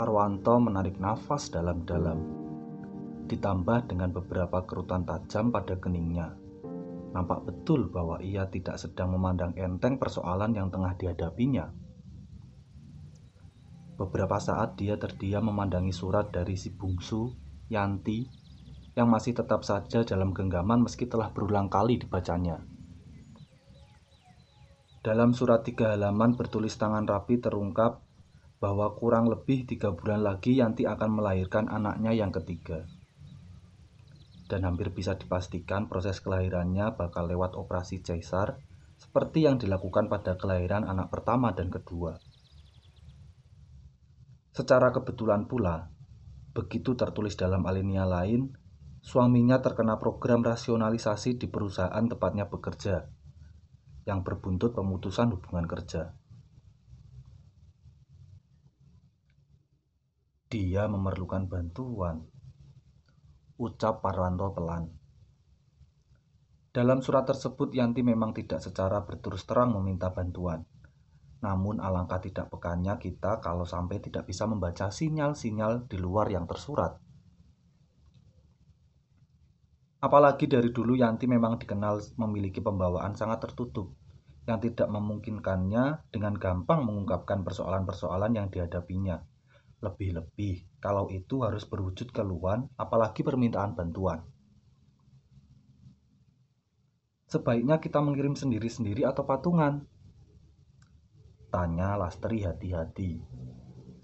Parwanto 0.00 0.56
menarik 0.56 0.96
nafas 0.96 1.52
dalam-dalam, 1.52 2.24
ditambah 3.28 3.84
dengan 3.84 4.08
beberapa 4.08 4.64
kerutan 4.64 5.04
tajam 5.04 5.52
pada 5.52 5.76
keningnya. 5.76 6.40
Nampak 7.12 7.44
betul 7.44 7.92
bahwa 7.92 8.16
ia 8.24 8.48
tidak 8.48 8.80
sedang 8.80 9.12
memandang 9.12 9.52
enteng 9.60 10.00
persoalan 10.00 10.56
yang 10.56 10.72
tengah 10.72 10.96
dihadapinya. 10.96 11.68
Beberapa 14.00 14.40
saat 14.40 14.80
dia 14.80 14.96
terdiam 14.96 15.44
memandangi 15.52 15.92
surat 15.92 16.32
dari 16.32 16.56
si 16.56 16.72
bungsu, 16.72 17.36
Yanti, 17.68 18.24
yang 18.96 19.12
masih 19.12 19.36
tetap 19.36 19.68
saja 19.68 20.00
dalam 20.00 20.32
genggaman 20.32 20.80
meski 20.80 21.12
telah 21.12 21.28
berulang 21.28 21.68
kali 21.68 22.00
dibacanya. 22.00 22.64
Dalam 25.04 25.36
surat 25.36 25.60
tiga 25.60 25.92
halaman 25.92 26.40
bertulis 26.40 26.72
tangan 26.80 27.04
rapi 27.04 27.36
terungkap 27.36 28.08
bahwa 28.60 28.92
kurang 28.92 29.32
lebih 29.32 29.64
tiga 29.64 29.96
bulan 29.96 30.20
lagi 30.20 30.60
Yanti 30.60 30.84
akan 30.84 31.16
melahirkan 31.16 31.72
anaknya 31.72 32.12
yang 32.12 32.28
ketiga. 32.28 32.84
Dan 34.46 34.68
hampir 34.68 34.92
bisa 34.92 35.16
dipastikan 35.16 35.88
proses 35.88 36.20
kelahirannya 36.20 36.92
bakal 36.92 37.24
lewat 37.24 37.56
operasi 37.56 38.04
cesar 38.04 38.60
seperti 39.00 39.48
yang 39.48 39.56
dilakukan 39.56 40.12
pada 40.12 40.36
kelahiran 40.36 40.84
anak 40.84 41.08
pertama 41.08 41.56
dan 41.56 41.72
kedua. 41.72 42.20
Secara 44.52 44.92
kebetulan 44.92 45.48
pula, 45.48 45.88
begitu 46.52 46.92
tertulis 46.92 47.32
dalam 47.40 47.64
alinea 47.64 48.04
lain, 48.04 48.52
suaminya 49.00 49.64
terkena 49.64 49.96
program 49.96 50.44
rasionalisasi 50.44 51.40
di 51.40 51.48
perusahaan 51.48 52.04
tempatnya 52.04 52.44
bekerja 52.44 53.08
yang 54.04 54.20
berbuntut 54.20 54.76
pemutusan 54.76 55.32
hubungan 55.32 55.64
kerja. 55.64 56.19
Dia 60.50 60.90
memerlukan 60.90 61.46
bantuan. 61.46 62.26
Ucap 63.54 64.02
Parwanto 64.02 64.50
pelan. 64.50 64.90
Dalam 66.74 66.98
surat 67.06 67.22
tersebut 67.22 67.70
Yanti 67.70 68.02
memang 68.02 68.34
tidak 68.34 68.58
secara 68.58 68.98
berterus 69.06 69.46
terang 69.46 69.70
meminta 69.78 70.10
bantuan. 70.10 70.66
Namun 71.46 71.78
alangkah 71.78 72.18
tidak 72.18 72.50
pekannya 72.50 72.98
kita 72.98 73.38
kalau 73.38 73.62
sampai 73.62 74.02
tidak 74.02 74.26
bisa 74.26 74.50
membaca 74.50 74.90
sinyal-sinyal 74.90 75.86
di 75.86 76.02
luar 76.02 76.26
yang 76.34 76.50
tersurat. 76.50 76.98
Apalagi 80.02 80.50
dari 80.50 80.74
dulu 80.74 80.98
Yanti 80.98 81.30
memang 81.30 81.62
dikenal 81.62 82.18
memiliki 82.18 82.58
pembawaan 82.58 83.14
sangat 83.14 83.46
tertutup 83.46 83.94
yang 84.50 84.58
tidak 84.58 84.90
memungkinkannya 84.90 86.10
dengan 86.10 86.34
gampang 86.34 86.82
mengungkapkan 86.82 87.46
persoalan-persoalan 87.46 88.34
yang 88.34 88.50
dihadapinya. 88.50 89.29
Lebih-lebih 89.80 90.80
kalau 90.80 91.08
itu 91.08 91.40
harus 91.40 91.64
berwujud 91.64 92.12
keluhan, 92.12 92.68
apalagi 92.76 93.24
permintaan 93.24 93.72
bantuan. 93.72 94.20
Sebaiknya 97.30 97.80
kita 97.80 98.04
mengirim 98.04 98.36
sendiri-sendiri 98.36 99.08
atau 99.08 99.24
patungan? 99.24 99.86
Tanya 101.48 101.96
Lastri 101.96 102.44
hati-hati, 102.44 103.22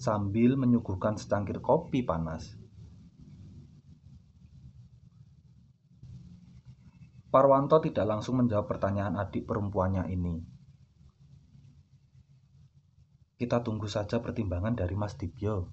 sambil 0.00 0.56
menyuguhkan 0.56 1.20
secangkir 1.20 1.60
kopi 1.60 2.06
panas. 2.06 2.56
Parwanto 7.28 7.76
tidak 7.84 8.08
langsung 8.08 8.40
menjawab 8.40 8.64
pertanyaan 8.64 9.20
adik 9.20 9.44
perempuannya 9.44 10.08
ini. 10.08 10.55
Kita 13.36 13.60
tunggu 13.60 13.84
saja 13.84 14.24
pertimbangan 14.24 14.72
dari 14.72 14.96
Mas 14.96 15.12
Dibyo. 15.20 15.68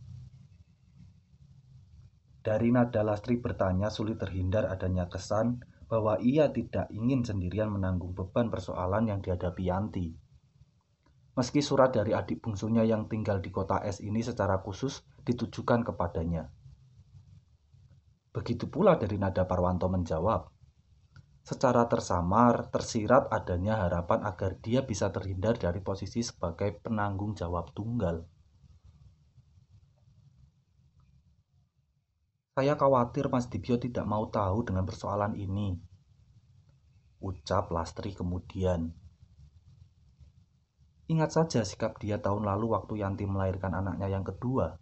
Dari 2.43 2.75
nada 2.75 3.07
Lastri 3.07 3.39
bertanya 3.39 3.87
sulit 3.87 4.19
terhindar 4.19 4.67
adanya 4.67 5.07
kesan 5.07 5.63
bahwa 5.87 6.19
ia 6.19 6.51
tidak 6.51 6.91
ingin 6.91 7.23
sendirian 7.23 7.71
menanggung 7.71 8.11
beban 8.11 8.51
persoalan 8.51 9.07
yang 9.07 9.23
dihadapi 9.23 9.63
Yanti. 9.63 10.11
Meski 11.39 11.63
surat 11.63 11.95
dari 11.95 12.11
adik 12.11 12.43
bungsunya 12.43 12.83
yang 12.83 13.07
tinggal 13.07 13.39
di 13.39 13.47
kota 13.47 13.79
S 13.79 14.03
ini 14.03 14.19
secara 14.19 14.59
khusus 14.59 14.99
ditujukan 15.23 15.87
kepadanya. 15.87 16.51
Begitu 18.35 18.67
pula 18.67 18.99
dari 18.99 19.15
nada 19.15 19.47
Parwanto 19.47 19.87
menjawab, 19.87 20.52
secara 21.43 21.91
tersamar 21.91 22.71
tersirat 22.71 23.27
adanya 23.27 23.83
harapan 23.83 24.23
agar 24.23 24.55
dia 24.63 24.79
bisa 24.79 25.11
terhindar 25.11 25.59
dari 25.59 25.83
posisi 25.83 26.23
sebagai 26.23 26.79
penanggung 26.79 27.35
jawab 27.35 27.75
tunggal. 27.75 28.23
Saya 32.55 32.79
khawatir 32.79 33.27
Mas 33.27 33.51
Dibyo 33.51 33.75
tidak 33.75 34.07
mau 34.07 34.31
tahu 34.31 34.63
dengan 34.63 34.87
persoalan 34.87 35.35
ini. 35.35 35.75
Ucap 37.19 37.75
Lastri 37.75 38.15
kemudian. 38.15 38.95
Ingat 41.11 41.35
saja 41.35 41.67
sikap 41.67 41.99
dia 41.99 42.23
tahun 42.23 42.47
lalu 42.47 42.71
waktu 42.71 43.03
Yanti 43.03 43.27
melahirkan 43.27 43.75
anaknya 43.75 44.07
yang 44.07 44.23
kedua. 44.23 44.79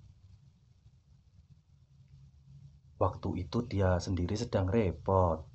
Waktu 3.01 3.49
itu 3.49 3.65
dia 3.65 3.97
sendiri 3.97 4.37
sedang 4.37 4.69
repot 4.69 5.50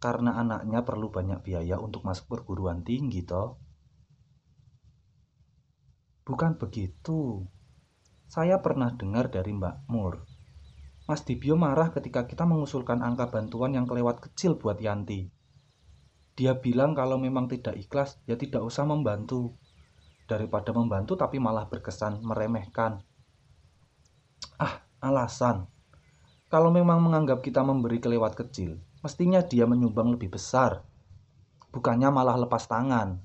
karena 0.00 0.40
anaknya 0.40 0.80
perlu 0.80 1.12
banyak 1.12 1.44
biaya 1.44 1.76
untuk 1.76 2.08
masuk 2.08 2.26
perguruan 2.32 2.80
tinggi 2.80 3.20
toh. 3.20 3.60
Bukan 6.24 6.56
begitu. 6.56 7.44
Saya 8.24 8.64
pernah 8.64 8.96
dengar 8.96 9.28
dari 9.28 9.52
Mbak 9.52 9.76
Mur. 9.92 10.24
Mas 11.04 11.26
Dibio 11.26 11.58
marah 11.58 11.92
ketika 11.92 12.24
kita 12.24 12.48
mengusulkan 12.48 13.04
angka 13.04 13.28
bantuan 13.28 13.76
yang 13.76 13.84
kelewat 13.84 14.24
kecil 14.24 14.56
buat 14.56 14.80
Yanti. 14.80 15.28
Dia 16.38 16.56
bilang 16.56 16.96
kalau 16.96 17.20
memang 17.20 17.50
tidak 17.50 17.76
ikhlas, 17.76 18.22
ya 18.24 18.38
tidak 18.40 18.64
usah 18.64 18.88
membantu. 18.88 19.58
Daripada 20.24 20.70
membantu 20.70 21.18
tapi 21.18 21.42
malah 21.42 21.66
berkesan 21.66 22.22
meremehkan. 22.22 23.02
Ah, 24.56 24.86
alasan. 25.02 25.66
Kalau 26.46 26.70
memang 26.70 27.02
menganggap 27.02 27.42
kita 27.42 27.66
memberi 27.66 27.98
kelewat 27.98 28.38
kecil, 28.38 28.78
mestinya 29.00 29.40
dia 29.40 29.64
menyumbang 29.64 30.12
lebih 30.12 30.36
besar, 30.36 30.84
bukannya 31.72 32.12
malah 32.12 32.36
lepas 32.36 32.68
tangan. 32.68 33.16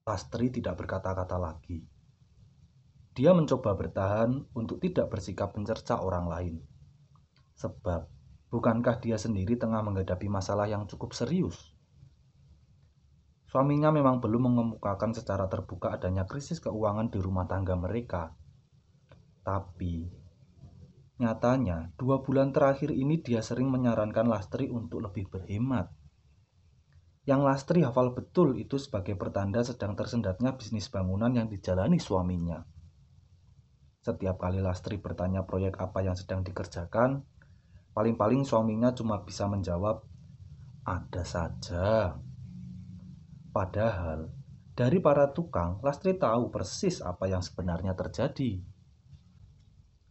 Pastri 0.00 0.48
tidak 0.50 0.80
berkata-kata 0.80 1.36
lagi. 1.36 1.84
Dia 3.12 3.36
mencoba 3.36 3.76
bertahan 3.76 4.48
untuk 4.56 4.80
tidak 4.80 5.12
bersikap 5.12 5.52
mencerca 5.52 6.00
orang 6.00 6.26
lain. 6.26 6.54
Sebab, 7.60 8.08
bukankah 8.48 8.96
dia 9.04 9.20
sendiri 9.20 9.60
tengah 9.60 9.84
menghadapi 9.84 10.26
masalah 10.32 10.64
yang 10.64 10.88
cukup 10.88 11.12
serius? 11.12 11.76
Suaminya 13.50 13.90
memang 13.90 14.22
belum 14.22 14.48
mengemukakan 14.48 15.10
secara 15.10 15.50
terbuka 15.50 15.90
adanya 15.90 16.24
krisis 16.24 16.62
keuangan 16.62 17.10
di 17.10 17.18
rumah 17.18 17.50
tangga 17.50 17.74
mereka. 17.74 18.32
Tapi, 19.42 20.19
Nyatanya, 21.20 21.92
dua 22.00 22.24
bulan 22.24 22.48
terakhir 22.48 22.96
ini 22.96 23.20
dia 23.20 23.44
sering 23.44 23.68
menyarankan 23.68 24.24
Lastri 24.24 24.72
untuk 24.72 25.04
lebih 25.04 25.28
berhemat. 25.28 25.92
Yang 27.28 27.40
Lastri 27.44 27.84
hafal 27.84 28.16
betul 28.16 28.56
itu 28.56 28.80
sebagai 28.80 29.20
pertanda 29.20 29.60
sedang 29.60 29.92
tersendatnya 29.92 30.56
bisnis 30.56 30.88
bangunan 30.88 31.28
yang 31.28 31.52
dijalani 31.52 32.00
suaminya. 32.00 32.64
Setiap 34.00 34.40
kali 34.40 34.64
Lastri 34.64 34.96
bertanya 34.96 35.44
proyek 35.44 35.76
apa 35.76 36.00
yang 36.00 36.16
sedang 36.16 36.40
dikerjakan, 36.40 37.20
paling-paling 37.92 38.48
suaminya 38.48 38.96
cuma 38.96 39.20
bisa 39.20 39.44
menjawab, 39.44 40.00
ada 40.88 41.22
saja. 41.28 42.16
Padahal, 43.52 44.32
dari 44.72 45.04
para 45.04 45.28
tukang, 45.36 45.84
Lastri 45.84 46.16
tahu 46.16 46.48
persis 46.48 47.04
apa 47.04 47.28
yang 47.28 47.44
sebenarnya 47.44 47.92
terjadi. 47.92 48.69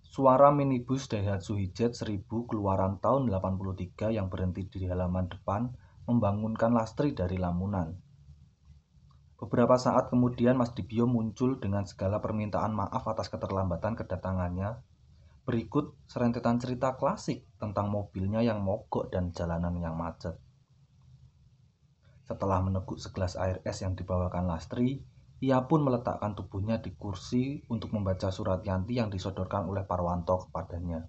Suara 0.10 0.50
minibus 0.50 1.06
Daihatsu 1.06 1.62
Hijet 1.62 1.94
1000 1.94 2.26
keluaran 2.50 2.98
tahun 2.98 3.30
83 3.30 4.10
yang 4.10 4.26
berhenti 4.26 4.66
di 4.66 4.90
halaman 4.90 5.30
depan 5.30 5.70
membangunkan 6.10 6.74
Lastri 6.74 7.14
dari 7.14 7.38
lamunan. 7.38 7.94
Beberapa 9.38 9.78
saat 9.78 10.10
kemudian 10.10 10.58
Mas 10.58 10.74
Dibio 10.74 11.06
muncul 11.06 11.62
dengan 11.62 11.86
segala 11.86 12.18
permintaan 12.26 12.74
maaf 12.74 13.06
atas 13.06 13.30
keterlambatan 13.30 13.94
kedatangannya. 13.94 14.82
Berikut 15.46 15.94
serentetan 16.10 16.58
cerita 16.58 16.98
klasik 16.98 17.46
tentang 17.62 17.94
mobilnya 17.94 18.42
yang 18.42 18.66
mogok 18.66 19.14
dan 19.14 19.30
jalanan 19.30 19.78
yang 19.78 19.94
macet. 19.94 20.42
Setelah 22.26 22.66
meneguk 22.66 22.98
segelas 22.98 23.38
air 23.38 23.62
es 23.62 23.86
yang 23.86 23.94
dibawakan 23.94 24.50
Lastri, 24.50 25.06
ia 25.40 25.64
pun 25.64 25.88
meletakkan 25.88 26.36
tubuhnya 26.36 26.84
di 26.84 26.92
kursi 27.00 27.64
untuk 27.72 27.96
membaca 27.96 28.28
surat 28.28 28.60
Yanti 28.68 29.00
yang 29.00 29.08
disodorkan 29.08 29.72
oleh 29.72 29.88
Parwanto 29.88 30.36
kepadanya. 30.48 31.08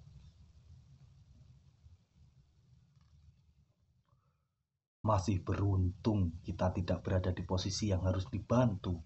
Masih 5.03 5.43
beruntung 5.43 6.39
kita 6.47 6.71
tidak 6.71 7.03
berada 7.03 7.35
di 7.35 7.43
posisi 7.43 7.91
yang 7.91 8.07
harus 8.07 8.23
dibantu. 8.31 9.03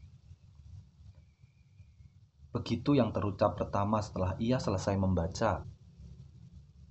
Begitu 2.54 2.94
yang 2.94 3.10
terucap 3.10 3.58
pertama 3.58 4.06
setelah 4.06 4.38
ia 4.38 4.62
selesai 4.62 4.94
membaca. 4.94 5.66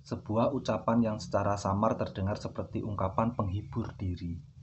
Sebuah 0.03 0.51
ucapan 0.51 1.01
yang 1.01 1.17
secara 1.23 1.55
samar 1.55 1.95
terdengar 1.95 2.35
seperti 2.35 2.83
ungkapan 2.83 3.33
penghibur 3.33 3.95
diri. 3.95 4.54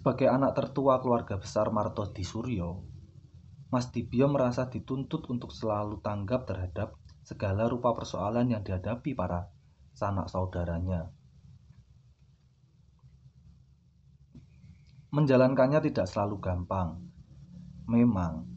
Sebagai 0.00 0.32
anak 0.32 0.56
tertua 0.56 0.96
keluarga 1.04 1.36
besar 1.36 1.68
Marto 1.68 2.08
di 2.08 2.24
Suryo, 2.24 2.80
Mas 3.68 3.92
Dibio 3.92 4.32
merasa 4.32 4.64
dituntut 4.64 5.28
untuk 5.28 5.52
selalu 5.52 6.00
tanggap 6.00 6.48
terhadap 6.48 6.96
segala 7.20 7.68
rupa 7.68 7.92
persoalan 7.92 8.48
yang 8.48 8.64
dihadapi 8.64 9.12
para 9.12 9.52
sanak 9.92 10.32
saudaranya. 10.32 11.12
Menjalankannya 15.12 15.84
tidak 15.92 16.08
selalu 16.08 16.40
gampang. 16.40 17.04
Memang, 17.84 18.48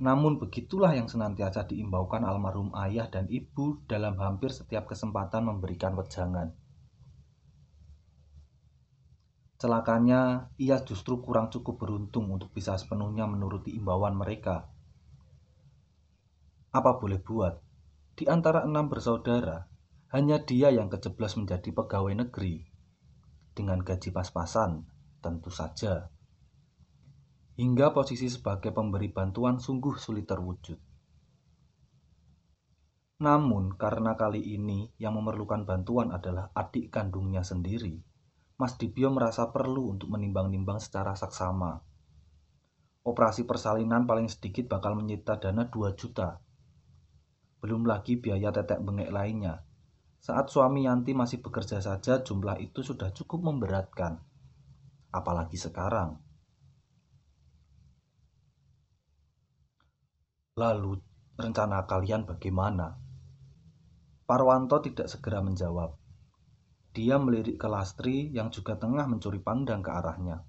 namun 0.00 0.40
begitulah 0.40 0.96
yang 0.96 1.12
senantiasa 1.12 1.68
diimbaukan 1.68 2.24
almarhum 2.24 2.72
ayah 2.72 3.04
dan 3.12 3.28
ibu 3.28 3.84
dalam 3.84 4.16
hampir 4.16 4.48
setiap 4.48 4.88
kesempatan 4.88 5.44
memberikan 5.44 5.92
wejangan. 5.92 6.56
Celakanya, 9.56 10.52
ia 10.60 10.80
justru 10.84 11.24
kurang 11.24 11.48
cukup 11.48 11.80
beruntung 11.80 12.28
untuk 12.28 12.52
bisa 12.52 12.76
sepenuhnya 12.76 13.24
menuruti 13.24 13.72
imbauan 13.72 14.12
mereka. 14.12 14.68
Apa 16.76 17.00
boleh 17.00 17.16
buat, 17.20 17.56
di 18.12 18.28
antara 18.28 18.68
enam 18.68 18.92
bersaudara, 18.92 19.64
hanya 20.12 20.44
dia 20.44 20.68
yang 20.68 20.92
kejeblos 20.92 21.40
menjadi 21.40 21.72
pegawai 21.72 22.12
negeri. 22.28 22.68
Dengan 23.56 23.80
gaji 23.80 24.12
pas-pasan, 24.12 24.84
tentu 25.24 25.48
saja 25.48 26.12
hingga 27.56 27.88
posisi 27.96 28.28
sebagai 28.28 28.68
pemberi 28.68 29.08
bantuan 29.08 29.56
sungguh 29.56 29.96
sulit 29.96 30.28
terwujud. 30.28 30.76
Namun, 33.16 33.80
karena 33.80 34.12
kali 34.12 34.44
ini 34.44 34.92
yang 35.00 35.16
memerlukan 35.16 35.64
bantuan 35.64 36.12
adalah 36.12 36.52
adik 36.52 36.92
kandungnya 36.92 37.40
sendiri, 37.40 38.04
Mas 38.56 38.80
Dibio 38.80 39.12
merasa 39.12 39.52
perlu 39.52 39.92
untuk 39.92 40.08
menimbang-nimbang 40.08 40.80
secara 40.80 41.12
saksama. 41.12 41.76
Operasi 43.04 43.44
persalinan 43.44 44.08
paling 44.08 44.32
sedikit 44.32 44.72
bakal 44.72 44.96
menyita 44.96 45.36
dana 45.36 45.68
2 45.68 45.92
juta. 45.92 46.40
Belum 47.60 47.84
lagi 47.84 48.16
biaya 48.16 48.48
tetek 48.48 48.80
bengek 48.80 49.12
lainnya. 49.12 49.60
Saat 50.24 50.48
suami 50.48 50.88
Yanti 50.88 51.12
masih 51.12 51.44
bekerja 51.44 51.84
saja, 51.84 52.24
jumlah 52.24 52.56
itu 52.58 52.80
sudah 52.80 53.12
cukup 53.12 53.44
memberatkan. 53.44 54.24
Apalagi 55.12 55.60
sekarang. 55.60 56.16
Lalu, 60.56 60.96
rencana 61.36 61.84
kalian 61.84 62.24
bagaimana? 62.24 62.96
Parwanto 64.24 64.80
tidak 64.80 65.12
segera 65.12 65.44
menjawab. 65.44 66.05
Dia 66.96 67.20
melirik 67.20 67.60
ke 67.60 67.68
Lastri 67.68 68.32
yang 68.32 68.48
juga 68.48 68.80
tengah 68.80 69.04
mencuri 69.04 69.36
pandang 69.36 69.84
ke 69.84 69.92
arahnya. 69.92 70.40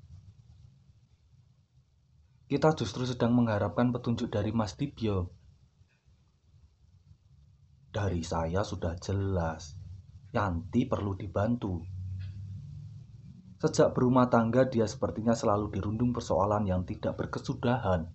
Kita 2.47 2.71
justru 2.71 3.03
sedang 3.03 3.35
mengharapkan 3.35 3.91
petunjuk 3.91 4.31
dari 4.31 4.55
Mas 4.55 4.79
Dibyo. 4.79 5.27
Dari 7.91 8.23
saya 8.23 8.63
sudah 8.63 8.95
jelas, 8.95 9.75
Yanti 10.31 10.87
perlu 10.87 11.19
dibantu. 11.19 11.83
Sejak 13.59 13.91
berumah 13.91 14.31
tangga 14.31 14.63
dia 14.71 14.87
sepertinya 14.87 15.35
selalu 15.35 15.75
dirundung 15.75 16.15
persoalan 16.15 16.63
yang 16.63 16.87
tidak 16.87 17.19
berkesudahan. 17.19 18.07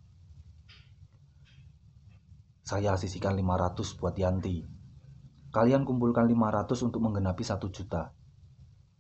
Saya 2.65 2.97
sisihkan 2.97 3.37
500 3.37 4.01
buat 4.01 4.17
Yanti. 4.17 4.65
Kalian 5.53 5.85
kumpulkan 5.85 6.25
500 6.25 6.89
untuk 6.89 7.05
menggenapi 7.05 7.45
1 7.45 7.61
juta. 7.69 8.22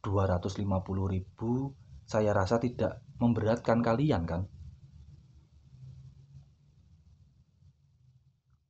250 0.02 0.66
ribu 1.06 1.72
saya 2.02 2.34
rasa 2.34 2.58
tidak 2.58 3.00
memberatkan 3.22 3.80
kalian 3.80 4.26
kan? 4.26 4.42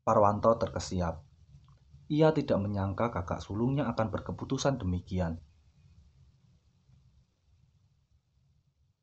Parwanto 0.04 0.52
terkesiap. 0.60 1.24
Ia 2.12 2.36
tidak 2.36 2.58
menyangka 2.60 3.08
kakak 3.08 3.40
sulungnya 3.40 3.88
akan 3.88 4.12
berkeputusan 4.12 4.76
demikian. 4.76 5.40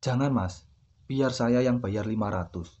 Jangan 0.00 0.30
mas, 0.30 0.70
biar 1.10 1.34
saya 1.34 1.60
yang 1.60 1.82
bayar 1.82 2.06
500. 2.06 2.80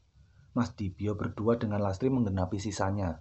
Mas 0.54 0.70
Dibio 0.78 1.18
berdua 1.18 1.58
dengan 1.58 1.82
Lastri 1.82 2.08
menggenapi 2.08 2.56
sisanya. 2.56 3.20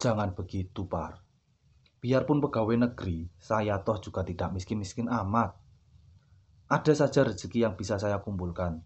Jangan 0.00 0.34
begitu, 0.34 0.84
Par. 0.84 1.29
Biarpun 2.00 2.40
pegawai 2.40 2.88
negeri, 2.88 3.28
saya 3.36 3.76
toh 3.84 4.00
juga 4.00 4.24
tidak 4.24 4.56
miskin-miskin 4.56 5.12
amat. 5.12 5.52
Ada 6.72 6.96
saja 6.96 7.28
rezeki 7.28 7.68
yang 7.68 7.74
bisa 7.76 8.00
saya 8.00 8.24
kumpulkan. 8.24 8.80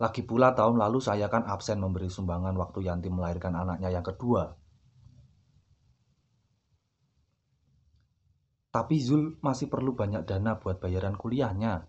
Lagi 0.00 0.24
pula 0.24 0.56
tahun 0.56 0.80
lalu 0.80 0.98
saya 1.04 1.28
kan 1.28 1.44
absen 1.44 1.76
memberi 1.76 2.08
sumbangan 2.08 2.56
waktu 2.56 2.88
Yanti 2.88 3.12
melahirkan 3.12 3.52
anaknya 3.52 3.92
yang 3.92 4.02
kedua. 4.02 4.56
Tapi 8.72 8.96
Zul 8.98 9.38
masih 9.38 9.70
perlu 9.70 9.94
banyak 9.94 10.24
dana 10.26 10.58
buat 10.58 10.80
bayaran 10.82 11.14
kuliahnya. 11.14 11.86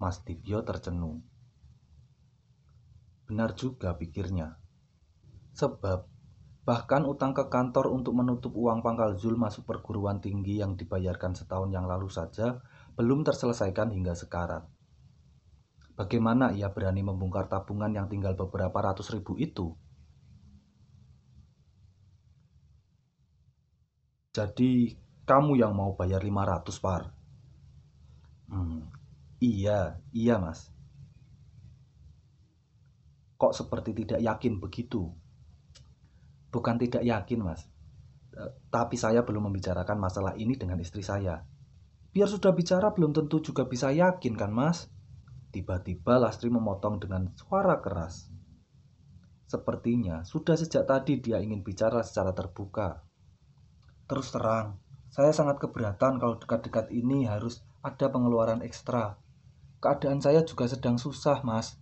Mas 0.00 0.18
Divyo 0.26 0.64
tercenung. 0.66 1.22
Benar 3.30 3.54
juga 3.54 3.94
pikirnya. 3.94 4.58
Sebab 5.54 6.13
bahkan 6.68 7.02
utang 7.12 7.32
ke 7.38 7.44
kantor 7.54 7.86
untuk 7.96 8.12
menutup 8.20 8.52
uang 8.62 8.78
pangkal 8.86 9.10
Zul 9.20 9.36
masuk 9.44 9.62
perguruan 9.70 10.18
tinggi 10.24 10.54
yang 10.62 10.72
dibayarkan 10.80 11.32
setahun 11.38 11.70
yang 11.76 11.86
lalu 11.92 12.08
saja 12.18 12.46
belum 12.98 13.18
terselesaikan 13.28 13.88
hingga 13.96 14.14
sekarang. 14.22 14.64
Bagaimana 15.98 16.46
ia 16.58 16.68
berani 16.74 17.02
membongkar 17.08 17.44
tabungan 17.52 17.90
yang 17.98 18.06
tinggal 18.12 18.34
beberapa 18.42 18.78
ratus 18.86 19.06
ribu 19.14 19.32
itu? 19.46 19.66
Jadi, 24.36 24.72
kamu 25.30 25.52
yang 25.62 25.72
mau 25.78 25.90
bayar 25.98 26.20
500 26.28 26.76
par? 26.84 27.02
Hmm, 28.48 28.80
Iya, 29.50 29.80
iya 30.20 30.34
mas. 30.44 30.60
Kok 33.40 33.52
seperti 33.58 33.90
tidak 34.02 34.20
yakin 34.28 34.54
begitu? 34.64 35.02
Bukan 36.54 36.78
tidak 36.78 37.02
yakin 37.02 37.42
mas, 37.42 37.66
eh, 38.38 38.54
tapi 38.70 38.94
saya 38.94 39.26
belum 39.26 39.50
membicarakan 39.50 39.98
masalah 39.98 40.38
ini 40.38 40.54
dengan 40.54 40.78
istri 40.78 41.02
saya. 41.02 41.42
Biar 42.14 42.30
sudah 42.30 42.54
bicara 42.54 42.94
belum 42.94 43.10
tentu 43.10 43.42
juga 43.42 43.66
bisa 43.66 43.90
yakin 43.90 44.38
kan 44.38 44.54
mas? 44.54 44.86
Tiba-tiba 45.50 46.22
Lastri 46.22 46.46
memotong 46.46 47.02
dengan 47.02 47.34
suara 47.34 47.82
keras. 47.82 48.30
Sepertinya 49.50 50.22
sudah 50.22 50.54
sejak 50.54 50.86
tadi 50.86 51.18
dia 51.18 51.42
ingin 51.42 51.66
bicara 51.66 52.06
secara 52.06 52.30
terbuka. 52.30 53.02
Terus 54.06 54.30
terang, 54.30 54.78
saya 55.10 55.34
sangat 55.34 55.58
keberatan 55.58 56.22
kalau 56.22 56.38
dekat-dekat 56.38 56.94
ini 56.94 57.26
harus 57.26 57.66
ada 57.82 58.06
pengeluaran 58.10 58.62
ekstra 58.62 59.18
Keadaan 59.84 60.16
saya 60.16 60.40
juga 60.48 60.64
sedang 60.64 60.96
susah, 60.96 61.44
Mas. 61.44 61.76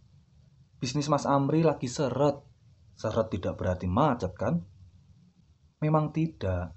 Bisnis 0.83 1.07
Mas 1.07 1.23
Amri 1.23 1.63
lagi 1.63 1.87
seret. 1.87 2.43
Seret 2.97 3.29
tidak 3.33 3.59
berarti 3.59 3.89
macet, 3.89 4.33
kan? 4.37 4.63
Memang 5.83 6.15
tidak. 6.15 6.77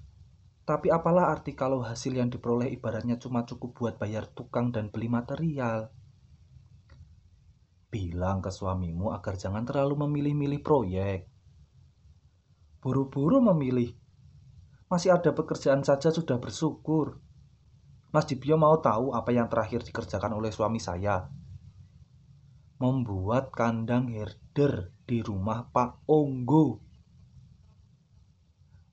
Tapi 0.66 0.90
apalah 0.90 1.30
arti 1.30 1.54
kalau 1.54 1.78
hasil 1.78 2.10
yang 2.10 2.26
diperoleh 2.26 2.66
ibaratnya 2.74 3.22
cuma 3.22 3.46
cukup 3.46 3.70
buat 3.78 3.94
bayar 4.02 4.26
tukang 4.26 4.74
dan 4.74 4.90
beli 4.90 5.06
material? 5.06 5.94
Bilang 7.86 8.42
ke 8.42 8.50
suamimu 8.50 9.14
agar 9.14 9.38
jangan 9.38 9.62
terlalu 9.62 9.94
memilih-milih 10.02 10.60
proyek. 10.66 11.30
Buru-buru 12.82 13.38
memilih. 13.38 13.94
Masih 14.90 15.14
ada 15.14 15.30
pekerjaan 15.30 15.86
saja 15.86 16.10
sudah 16.10 16.42
bersyukur. 16.42 17.22
Mas 18.10 18.26
Dibio 18.26 18.58
mau 18.58 18.74
tahu 18.82 19.14
apa 19.14 19.30
yang 19.30 19.46
terakhir 19.46 19.86
dikerjakan 19.86 20.34
oleh 20.34 20.50
suami 20.50 20.82
saya. 20.82 21.30
Membuat 22.82 23.54
kandang 23.54 24.10
di 25.04 25.20
rumah 25.20 25.68
Pak 25.68 26.08
Onggo. 26.08 26.80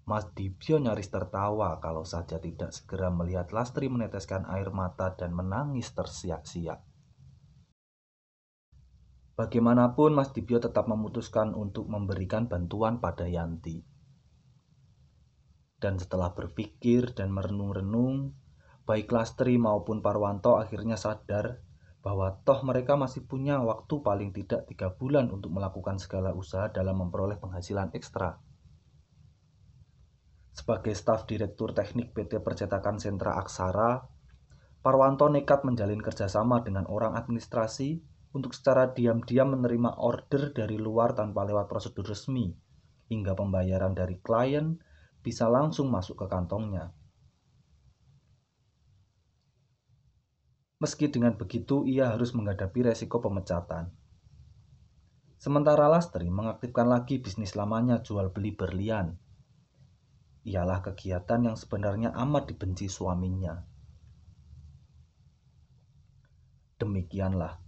Mas 0.03 0.27
Dibio 0.35 0.75
nyaris 0.75 1.07
tertawa 1.07 1.79
kalau 1.79 2.03
saja 2.03 2.35
tidak 2.35 2.75
segera 2.75 3.07
melihat 3.07 3.55
Lastri 3.55 3.87
meneteskan 3.87 4.43
air 4.51 4.75
mata 4.75 5.15
dan 5.15 5.31
menangis 5.31 5.95
tersiak-siak. 5.95 6.83
Bagaimanapun 9.39 10.11
Mas 10.11 10.35
Dibio 10.35 10.59
tetap 10.59 10.91
memutuskan 10.91 11.55
untuk 11.55 11.87
memberikan 11.87 12.51
bantuan 12.51 12.99
pada 12.99 13.23
Yanti. 13.23 13.87
Dan 15.79 15.95
setelah 15.95 16.35
berpikir 16.35 17.15
dan 17.15 17.31
merenung-renung, 17.31 18.35
baik 18.83 19.07
Lastri 19.15 19.55
maupun 19.55 20.03
Parwanto 20.03 20.59
akhirnya 20.59 20.99
sadar 20.99 21.63
bahwa 22.03 22.35
toh 22.43 22.59
mereka 22.67 22.99
masih 22.99 23.23
punya 23.23 23.63
waktu 23.63 24.03
paling 24.03 24.35
tidak 24.35 24.67
tiga 24.67 24.91
bulan 24.91 25.31
untuk 25.31 25.55
melakukan 25.55 25.97
segala 26.03 26.35
usaha 26.35 26.67
dalam 26.67 26.99
memperoleh 26.99 27.39
penghasilan 27.39 27.95
ekstra. 27.95 28.43
Sebagai 30.51 30.93
staf 30.93 31.25
Direktur 31.25 31.71
Teknik 31.71 32.11
PT 32.11 32.43
Percetakan 32.43 32.99
Sentra 32.99 33.39
Aksara, 33.39 34.03
Parwanto 34.83 35.31
nekat 35.31 35.63
menjalin 35.63 36.03
kerjasama 36.03 36.59
dengan 36.59 36.83
orang 36.91 37.15
administrasi 37.15 38.03
untuk 38.35 38.51
secara 38.51 38.91
diam-diam 38.91 39.55
menerima 39.55 39.95
order 39.95 40.51
dari 40.51 40.75
luar 40.75 41.15
tanpa 41.15 41.47
lewat 41.47 41.71
prosedur 41.71 42.03
resmi, 42.03 42.51
hingga 43.07 43.31
pembayaran 43.31 43.95
dari 43.95 44.19
klien 44.19 44.75
bisa 45.23 45.47
langsung 45.47 45.87
masuk 45.87 46.19
ke 46.19 46.27
kantongnya. 46.27 46.91
Meski 50.83 51.07
dengan 51.07 51.39
begitu, 51.39 51.87
ia 51.87 52.11
harus 52.11 52.35
menghadapi 52.35 52.91
resiko 52.91 53.23
pemecatan. 53.23 53.87
Sementara 55.39 55.87
Lastri 55.87 56.27
mengaktifkan 56.27 56.91
lagi 56.91 57.23
bisnis 57.23 57.55
lamanya 57.55 58.03
jual 58.03 58.35
beli 58.35 58.51
berlian. 58.51 59.15
Ialah 60.43 60.83
kegiatan 60.83 61.39
yang 61.39 61.55
sebenarnya 61.55 62.11
amat 62.11 62.51
dibenci 62.51 62.91
suaminya. 62.91 63.63
Demikianlah, 66.83 67.63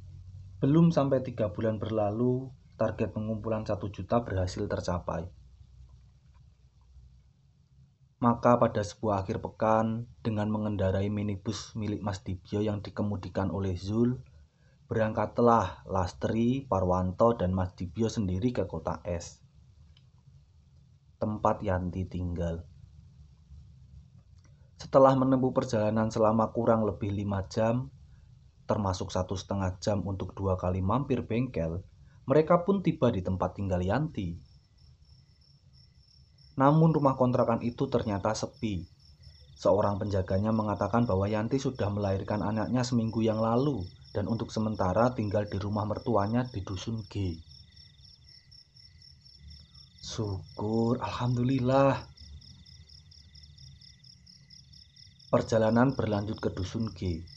belum 0.59 0.91
sampai 0.91 1.23
tiga 1.23 1.55
bulan 1.55 1.79
berlalu, 1.79 2.51
target 2.75 3.15
pengumpulan 3.15 3.63
satu 3.63 3.95
juta 3.95 4.27
berhasil 4.27 4.67
tercapai. 4.67 5.23
Maka 8.23 8.55
pada 8.55 8.79
sebuah 8.79 9.27
akhir 9.27 9.43
pekan, 9.43 10.07
dengan 10.23 10.47
mengendarai 10.47 11.11
minibus 11.11 11.75
milik 11.75 11.99
Mas 11.99 12.23
Dibyo 12.23 12.63
yang 12.63 12.79
dikemudikan 12.79 13.51
oleh 13.51 13.75
Zul, 13.75 14.15
berangkatlah 14.87 15.83
Lastri, 15.83 16.63
Parwanto, 16.63 17.35
dan 17.35 17.51
Mas 17.51 17.75
Dibyo 17.75 18.07
sendiri 18.07 18.55
ke 18.55 18.63
kota 18.69 19.03
S. 19.03 19.43
Tempat 21.19 21.59
Yanti 21.59 22.07
tinggal. 22.07 22.63
Setelah 24.79 25.17
menempuh 25.17 25.51
perjalanan 25.51 26.07
selama 26.07 26.53
kurang 26.53 26.85
lebih 26.85 27.11
lima 27.11 27.43
jam, 27.51 27.91
termasuk 28.63 29.11
satu 29.11 29.35
setengah 29.35 29.75
jam 29.81 30.05
untuk 30.07 30.31
dua 30.37 30.55
kali 30.55 30.79
mampir 30.79 31.25
bengkel, 31.25 31.81
mereka 32.29 32.63
pun 32.63 32.79
tiba 32.85 33.09
di 33.09 33.25
tempat 33.25 33.57
tinggal 33.57 33.81
Yanti. 33.81 34.37
Namun 36.55 36.95
rumah 36.95 37.19
kontrakan 37.19 37.59
itu 37.63 37.91
ternyata 37.91 38.31
sepi. 38.31 38.87
Seorang 39.55 39.99
penjaganya 39.99 40.51
mengatakan 40.51 41.07
bahwa 41.07 41.27
Yanti 41.27 41.59
sudah 41.59 41.87
melahirkan 41.87 42.43
anaknya 42.43 42.83
seminggu 42.83 43.23
yang 43.23 43.39
lalu 43.39 43.87
dan 44.11 44.27
untuk 44.31 44.51
sementara 44.51 45.11
tinggal 45.15 45.47
di 45.47 45.59
rumah 45.59 45.83
mertuanya 45.83 46.47
di 46.47 46.63
Dusun 46.63 47.03
G. 47.11 47.39
Syukur, 49.99 51.03
Alhamdulillah. 51.03 52.07
Perjalanan 55.27 55.91
berlanjut 55.91 56.39
ke 56.39 56.51
Dusun 56.55 56.91
G 56.95 57.27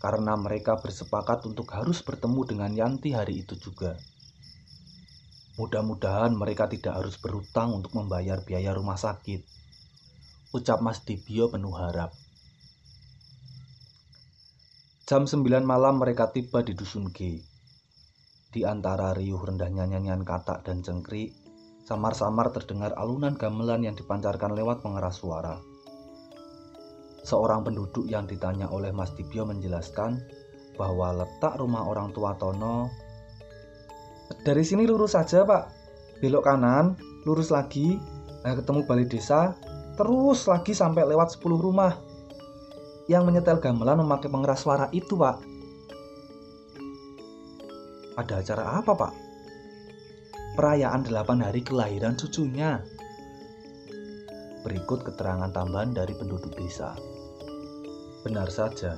karena 0.00 0.36
mereka 0.36 0.80
bersepakat 0.80 1.44
untuk 1.48 1.68
harus 1.72 2.04
bertemu 2.04 2.40
dengan 2.48 2.72
Yanti 2.72 3.12
hari 3.12 3.44
itu 3.44 3.56
juga. 3.56 3.96
Mudah-mudahan 5.56 6.36
mereka 6.36 6.68
tidak 6.68 7.00
harus 7.00 7.16
berutang 7.16 7.72
untuk 7.72 7.96
membayar 7.96 8.44
biaya 8.44 8.76
rumah 8.76 9.00
sakit. 9.00 9.40
Ucap 10.52 10.84
Mas 10.84 11.00
Dibio 11.00 11.48
penuh 11.48 11.72
harap. 11.72 12.12
Jam 15.08 15.24
9 15.24 15.40
malam 15.64 15.96
mereka 15.96 16.28
tiba 16.28 16.60
di 16.60 16.76
Dusun 16.76 17.08
G. 17.08 17.40
Di 18.52 18.68
antara 18.68 19.16
riuh 19.16 19.40
rendahnya 19.40 19.88
nyanyian 19.88 20.28
katak 20.28 20.60
dan 20.68 20.84
cengkrik, 20.84 21.32
samar-samar 21.88 22.52
terdengar 22.52 22.92
alunan 22.98 23.32
gamelan 23.32 23.80
yang 23.80 23.96
dipancarkan 23.96 24.52
lewat 24.52 24.84
pengeras 24.84 25.24
suara. 25.24 25.56
Seorang 27.24 27.64
penduduk 27.64 28.04
yang 28.04 28.28
ditanya 28.28 28.68
oleh 28.68 28.92
Mas 28.92 29.16
Dibio 29.16 29.48
menjelaskan 29.48 30.20
bahwa 30.76 31.16
letak 31.24 31.56
rumah 31.56 31.88
orang 31.88 32.12
tua 32.12 32.36
Tono 32.36 33.05
dari 34.42 34.62
sini 34.66 34.86
lurus 34.86 35.14
saja 35.14 35.46
pak. 35.46 35.70
Belok 36.22 36.46
kanan 36.46 36.96
lurus 37.26 37.50
lagi. 37.50 37.98
Nah 38.42 38.54
ketemu 38.54 38.86
balai 38.86 39.06
desa 39.06 39.54
terus 39.96 40.44
lagi 40.46 40.76
sampai 40.76 41.06
lewat 41.08 41.38
10 41.38 41.58
rumah. 41.58 41.94
Yang 43.06 43.22
menyetel 43.26 43.58
gamelan 43.62 44.02
memakai 44.02 44.30
pengeras 44.30 44.66
suara 44.66 44.86
itu 44.90 45.14
pak. 45.14 45.38
Ada 48.16 48.40
acara 48.42 48.64
apa 48.80 48.92
pak? 48.96 49.12
perayaan 50.56 51.04
8 51.04 51.44
hari 51.44 51.60
kelahiran 51.60 52.16
cucunya. 52.16 52.80
Berikut 54.64 55.04
keterangan 55.04 55.52
tambahan 55.52 55.92
dari 55.92 56.16
penduduk 56.16 56.56
desa. 56.56 56.96
Benar 58.24 58.48
saja 58.48 58.96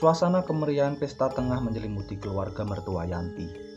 suasana 0.00 0.42
kemeriahan 0.42 0.96
pesta 0.96 1.28
tengah 1.28 1.60
menyelimuti 1.60 2.16
keluarga 2.16 2.64
mertua 2.64 3.04
Yanti 3.04 3.69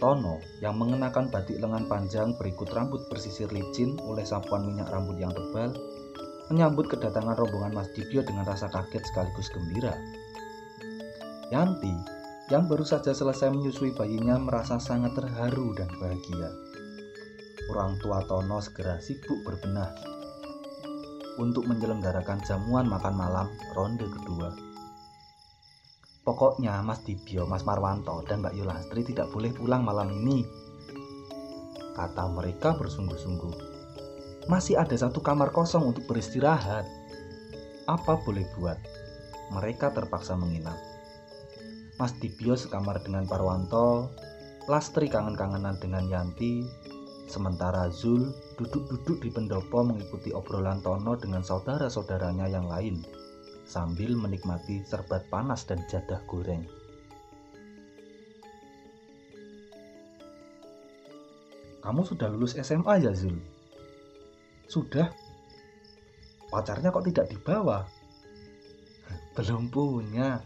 Tono 0.00 0.40
yang 0.64 0.80
mengenakan 0.80 1.28
batik 1.28 1.60
lengan 1.60 1.84
panjang 1.84 2.32
berikut 2.40 2.72
rambut 2.72 3.04
bersisir 3.12 3.52
licin 3.52 4.00
oleh 4.00 4.24
sapuan 4.24 4.64
minyak 4.64 4.88
rambut 4.88 5.20
yang 5.20 5.28
tebal 5.30 5.76
menyambut 6.48 6.88
kedatangan 6.88 7.36
rombongan 7.36 7.76
Mas 7.76 7.92
Dibyo 7.92 8.24
dengan 8.24 8.48
rasa 8.48 8.66
kaget 8.72 9.04
sekaligus 9.06 9.52
gembira. 9.52 9.92
Yanti 11.52 11.92
yang 12.48 12.66
baru 12.66 12.82
saja 12.82 13.12
selesai 13.12 13.52
menyusui 13.52 13.94
bayinya 13.94 14.40
merasa 14.40 14.80
sangat 14.80 15.14
terharu 15.14 15.76
dan 15.76 15.92
bahagia. 16.00 16.48
Orang 17.70 18.00
tua 18.02 18.24
Tono 18.26 18.58
segera 18.58 18.98
sibuk 18.98 19.46
berbenah 19.46 19.94
untuk 21.38 21.68
menyelenggarakan 21.68 22.42
jamuan 22.42 22.88
makan 22.88 23.14
malam 23.14 23.46
ronde 23.76 24.08
kedua. 24.08 24.69
Pokoknya 26.30 26.78
Mas 26.86 27.02
Dibyo, 27.02 27.42
Mas 27.42 27.66
Marwanto, 27.66 28.22
dan 28.22 28.38
Mbak 28.38 28.54
Yulastri 28.54 29.02
tidak 29.02 29.34
boleh 29.34 29.50
pulang 29.50 29.82
malam 29.82 30.14
ini. 30.14 30.46
Kata 31.90 32.30
mereka 32.30 32.78
bersungguh-sungguh. 32.78 33.50
Masih 34.46 34.78
ada 34.78 34.94
satu 34.94 35.18
kamar 35.26 35.50
kosong 35.50 35.90
untuk 35.90 36.06
beristirahat. 36.06 36.86
Apa 37.90 38.22
boleh 38.22 38.46
buat? 38.54 38.78
Mereka 39.58 39.90
terpaksa 39.90 40.38
menginap. 40.38 40.78
Mas 41.98 42.14
Dibyo 42.22 42.54
sekamar 42.54 43.02
dengan 43.02 43.26
Parwanto, 43.26 44.14
Lastri 44.70 45.10
kangen-kangenan 45.10 45.82
dengan 45.82 46.06
Yanti, 46.06 46.62
sementara 47.26 47.90
Zul 47.90 48.30
duduk-duduk 48.54 49.18
di 49.18 49.34
pendopo 49.34 49.82
mengikuti 49.82 50.30
obrolan 50.30 50.78
Tono 50.78 51.18
dengan 51.18 51.42
saudara-saudaranya 51.42 52.46
yang 52.46 52.70
lain 52.70 53.02
sambil 53.70 54.18
menikmati 54.18 54.82
serbat 54.82 55.30
panas 55.30 55.62
dan 55.62 55.78
jadah 55.86 56.18
goreng. 56.26 56.66
Kamu 61.78 62.02
sudah 62.02 62.26
lulus 62.26 62.58
SMA 62.58 62.98
ya 62.98 63.14
Zul? 63.14 63.38
Sudah. 64.66 65.06
Pacarnya 66.50 66.90
kok 66.90 67.06
tidak 67.06 67.30
dibawa? 67.30 67.86
Belum 69.38 69.70
punya. 69.70 70.42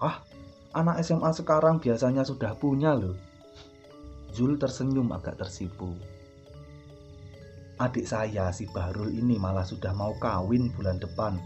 Ah, 0.00 0.24
anak 0.72 1.04
SMA 1.04 1.28
sekarang 1.36 1.76
biasanya 1.76 2.24
sudah 2.24 2.56
punya 2.56 2.96
loh. 2.96 3.20
Zul 4.32 4.56
tersenyum 4.56 5.12
agak 5.12 5.38
tersipu. 5.44 5.92
Adik 7.78 8.08
saya 8.08 8.48
si 8.48 8.64
Bahrul 8.72 9.12
ini 9.12 9.36
malah 9.36 9.66
sudah 9.66 9.92
mau 9.92 10.16
kawin 10.18 10.72
bulan 10.72 10.98
depan 10.98 11.38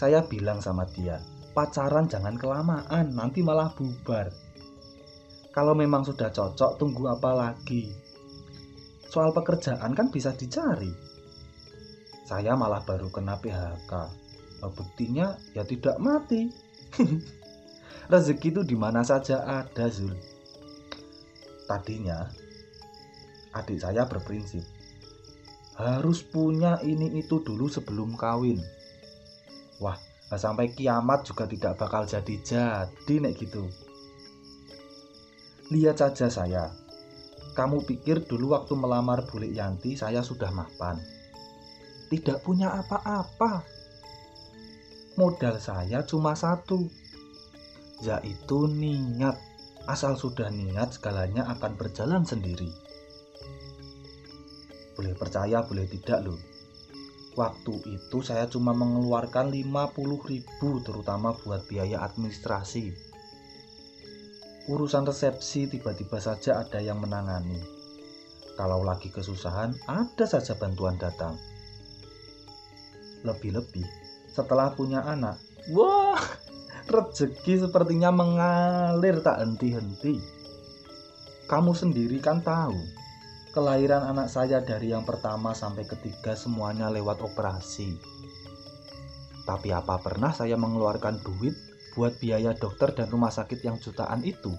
saya 0.00 0.24
bilang 0.24 0.64
sama 0.64 0.88
dia, 0.88 1.20
pacaran 1.52 2.08
jangan 2.08 2.40
kelamaan, 2.40 3.12
nanti 3.12 3.44
malah 3.44 3.68
bubar. 3.76 4.32
Kalau 5.52 5.76
memang 5.76 6.08
sudah 6.08 6.32
cocok, 6.32 6.80
tunggu 6.80 7.04
apa 7.12 7.36
lagi? 7.36 7.92
Soal 9.12 9.36
pekerjaan 9.36 9.92
kan 9.92 10.08
bisa 10.08 10.32
dicari. 10.32 10.88
Saya 12.24 12.56
malah 12.56 12.80
baru 12.80 13.12
kena 13.12 13.36
PHK. 13.44 13.92
Nah, 14.64 14.72
buktinya 14.72 15.36
ya 15.52 15.68
tidak 15.68 16.00
mati. 16.00 16.48
Rezeki 18.12 18.56
itu 18.56 18.62
di 18.64 18.80
mana 18.80 19.04
saja 19.04 19.44
ada, 19.44 19.84
Zul. 19.92 20.16
Tadinya 21.68 22.24
adik 23.50 23.82
saya 23.82 24.06
berprinsip 24.06 24.62
harus 25.74 26.22
punya 26.22 26.78
ini 26.84 27.18
itu 27.18 27.42
dulu 27.42 27.66
sebelum 27.66 28.14
kawin 28.14 28.62
wah 29.82 29.98
sampai 30.30 30.70
kiamat 30.70 31.26
juga 31.26 31.48
tidak 31.50 31.74
bakal 31.80 32.06
jadi-jadi 32.06 33.14
nek 33.18 33.34
gitu 33.40 33.66
lihat 35.74 35.98
saja 35.98 36.30
saya 36.30 36.70
kamu 37.58 37.82
pikir 37.82 38.22
dulu 38.30 38.54
waktu 38.54 38.78
melamar 38.78 39.26
bulik 39.26 39.50
Yanti 39.56 39.98
saya 39.98 40.22
sudah 40.22 40.54
mapan 40.54 41.00
tidak 42.10 42.42
punya 42.42 42.74
apa-apa. 42.74 43.62
Modal 45.14 45.62
saya 45.62 46.02
cuma 46.02 46.34
satu, 46.34 46.90
yaitu 48.02 48.66
niat. 48.66 49.38
Asal 49.86 50.18
sudah 50.18 50.50
niat, 50.50 50.98
segalanya 50.98 51.46
akan 51.54 51.78
berjalan 51.78 52.26
sendiri. 52.26 52.66
Boleh 54.98 55.14
percaya, 55.14 55.62
boleh 55.62 55.86
tidak 55.86 56.26
loh. 56.26 56.38
Waktu 57.38 57.74
itu 57.86 58.18
saya 58.26 58.50
cuma 58.50 58.74
mengeluarkan 58.74 59.54
50 59.54 59.94
ribu 60.26 60.82
terutama 60.82 61.30
buat 61.46 61.62
biaya 61.70 62.02
administrasi. 62.02 62.90
Urusan 64.66 65.06
resepsi 65.06 65.70
tiba-tiba 65.70 66.18
saja 66.18 66.58
ada 66.58 66.82
yang 66.82 66.98
menangani. 66.98 67.58
Kalau 68.58 68.82
lagi 68.82 69.08
kesusahan, 69.14 69.72
ada 69.86 70.26
saja 70.26 70.58
bantuan 70.58 70.98
datang. 70.98 71.38
Lebih-lebih, 73.22 73.86
setelah 74.28 74.74
punya 74.74 75.00
anak, 75.06 75.38
wah, 75.72 76.20
rezeki 76.90 77.64
sepertinya 77.66 78.10
mengalir 78.12 79.22
tak 79.22 79.40
henti-henti. 79.40 80.18
Kamu 81.48 81.72
sendiri 81.72 82.20
kan 82.20 82.44
tahu, 82.44 82.76
kelahiran 83.50 84.06
anak 84.06 84.30
saya 84.30 84.62
dari 84.62 84.94
yang 84.94 85.02
pertama 85.02 85.50
sampai 85.50 85.82
ketiga 85.82 86.38
semuanya 86.38 86.86
lewat 86.86 87.18
operasi. 87.18 87.98
Tapi 89.42 89.74
apa 89.74 89.98
pernah 89.98 90.30
saya 90.30 90.54
mengeluarkan 90.54 91.18
duit 91.26 91.58
buat 91.98 92.14
biaya 92.22 92.54
dokter 92.54 92.94
dan 92.94 93.10
rumah 93.10 93.34
sakit 93.34 93.58
yang 93.66 93.82
jutaan 93.82 94.22
itu? 94.22 94.54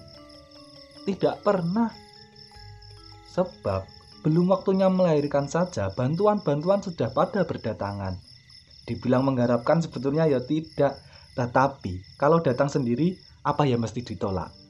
Tidak 1.08 1.40
pernah. 1.40 1.88
Sebab 3.32 3.88
belum 4.22 4.52
waktunya 4.52 4.92
melahirkan 4.92 5.48
saja, 5.48 5.88
bantuan-bantuan 5.90 6.84
sudah 6.84 7.08
pada 7.10 7.48
berdatangan. 7.48 8.20
Dibilang 8.84 9.24
mengharapkan 9.24 9.80
sebetulnya 9.80 10.28
ya 10.28 10.44
tidak, 10.44 11.00
tetapi 11.32 12.04
kalau 12.20 12.44
datang 12.44 12.68
sendiri, 12.68 13.16
apa 13.42 13.64
ya 13.64 13.80
mesti 13.80 14.04
ditolak? 14.04 14.61